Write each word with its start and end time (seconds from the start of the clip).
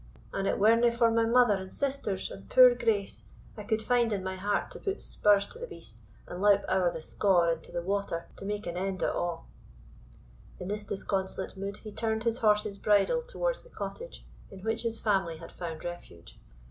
An 0.33 0.47
it 0.47 0.57
werena 0.57 0.91
for 0.91 1.11
my 1.11 1.27
mother 1.27 1.53
and 1.53 1.71
sisters, 1.71 2.31
and 2.31 2.49
poor 2.49 2.73
Grace, 2.73 3.25
I 3.55 3.61
could 3.61 3.83
find 3.83 4.11
in 4.11 4.23
my 4.23 4.35
heart 4.35 4.71
to 4.71 4.79
put 4.79 4.99
spurs 4.99 5.45
to 5.49 5.59
the 5.59 5.67
beast, 5.67 6.01
and 6.27 6.41
loup 6.41 6.63
ower 6.67 6.91
the 6.91 6.97
scaur 7.03 7.53
into 7.53 7.71
the 7.71 7.83
water 7.83 8.25
to 8.37 8.43
make 8.45 8.65
an 8.65 8.75
end 8.75 9.03
o't 9.03 9.15
a'." 9.15 9.39
In 10.63 10.69
this 10.69 10.87
disconsolate 10.87 11.55
mood 11.55 11.77
he 11.77 11.91
turned 11.91 12.23
his 12.23 12.39
horse's 12.39 12.79
bridle 12.79 13.21
towards 13.21 13.61
the 13.61 13.69
cottage 13.69 14.25
in 14.49 14.61
which 14.63 14.81
his 14.81 14.97
family 14.97 15.37
had 15.37 15.51
found 15.51 15.83
refuge. 15.83 16.39